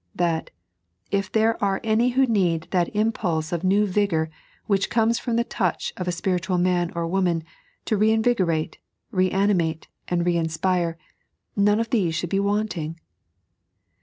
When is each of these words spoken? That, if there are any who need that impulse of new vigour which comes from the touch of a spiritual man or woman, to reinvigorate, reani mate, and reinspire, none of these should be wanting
That, 0.15 0.49
if 1.11 1.31
there 1.31 1.63
are 1.63 1.79
any 1.83 2.09
who 2.09 2.25
need 2.25 2.67
that 2.71 2.89
impulse 2.95 3.51
of 3.51 3.63
new 3.63 3.85
vigour 3.85 4.31
which 4.65 4.89
comes 4.89 5.19
from 5.19 5.35
the 5.35 5.43
touch 5.43 5.93
of 5.95 6.07
a 6.07 6.11
spiritual 6.11 6.57
man 6.57 6.91
or 6.95 7.05
woman, 7.05 7.43
to 7.85 7.97
reinvigorate, 7.97 8.79
reani 9.13 9.53
mate, 9.55 9.89
and 10.07 10.25
reinspire, 10.25 10.95
none 11.55 11.79
of 11.79 11.91
these 11.91 12.15
should 12.15 12.31
be 12.31 12.39
wanting 12.39 12.99